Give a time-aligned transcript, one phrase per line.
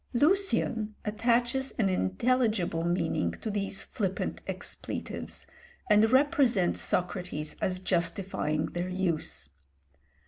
[0.15, 5.45] Lucian attaches an intelligible meaning to these flippant expletives,
[5.91, 9.51] and represents Socrates as justifying their use.